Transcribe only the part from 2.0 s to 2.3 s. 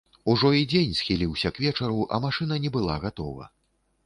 а